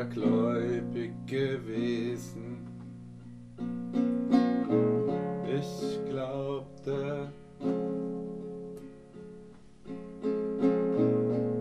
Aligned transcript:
ja 0.00 0.06
gläubig 0.06 1.12
gewesen. 1.26 2.66
Ich 5.46 6.00
glaubte 6.08 7.30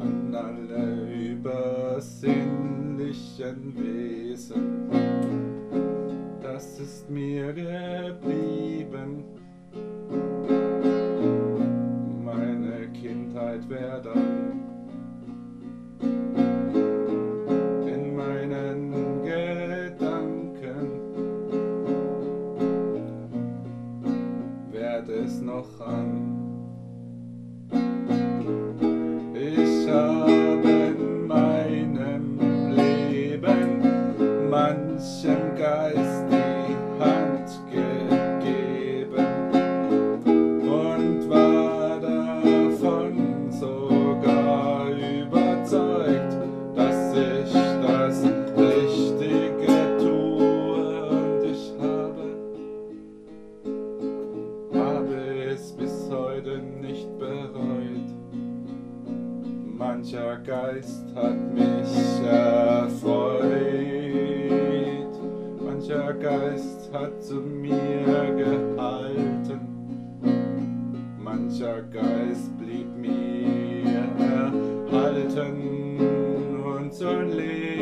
an 0.00 0.34
alle 0.34 1.12
übersinnlichen 1.32 3.76
Wesen. 3.76 4.88
Das 6.40 6.80
ist 6.80 7.10
mir 7.10 7.52
geblieben. 7.52 9.24
Meine 12.24 12.88
Kindheit 12.92 13.68
wäre 13.68 14.00
dann 14.00 14.61
haben 29.92 31.26
meinem 31.26 32.38
Leben. 32.70 33.70
Manchen 34.50 35.41
zu 67.32 67.40
mir 67.40 68.34
gehalten. 68.36 69.60
Mancher 71.18 71.80
Geist 71.84 72.58
blieb 72.58 72.94
mir 72.94 73.88
erhalten 74.18 75.56
und 76.62 76.92
sein 76.92 77.30
Leben. 77.30 77.81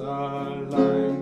allein. 0.00 1.18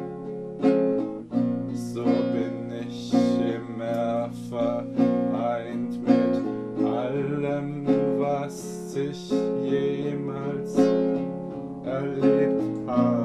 So 1.74 2.04
bin 2.04 2.72
ich 2.80 3.12
immer 3.12 4.30
vereint 4.48 5.98
mit 6.02 6.86
allem, 6.86 7.86
was 8.18 8.96
ich 8.96 9.30
jemals 9.62 10.76
erlebt 11.84 12.62
habe. 12.86 13.21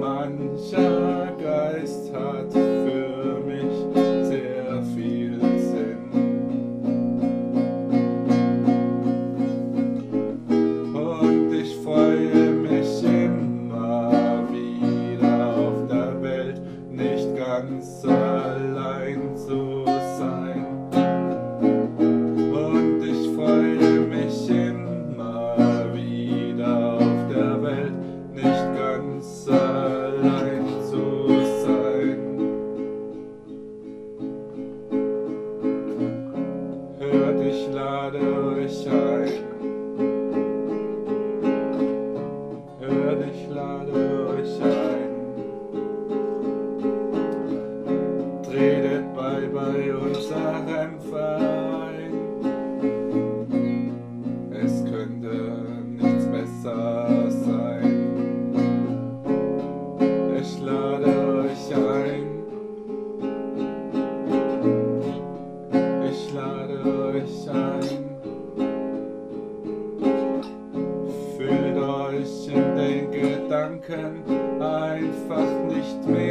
mancher 0.00 1.32
Geist 1.38 2.12
hat 2.12 2.52
für 2.52 3.13
ich 43.34 43.48
lade 43.48 43.92
euch 44.28 44.62
ein. 44.62 45.12
Tretet 48.42 49.14
bei 49.14 49.48
bei 49.52 49.94
unserem 49.96 51.00
Verein. 51.10 52.14
Es 54.52 54.84
könnte 54.84 55.34
nichts 55.88 56.26
besser 56.26 57.30
sein. 57.30 57.94
Ich 60.40 60.60
lade 60.60 61.12
euch 61.42 61.64
ein. 61.74 62.26
Ich 66.10 66.32
lade 66.32 66.76
euch 67.12 67.50
ein. 67.50 67.83
Gedanken 73.86 74.62
einfach 74.62 75.46
nicht 75.68 76.06
mehr. 76.06 76.23